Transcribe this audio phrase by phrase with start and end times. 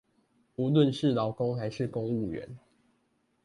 [0.55, 2.57] 無論是勞工還是公務員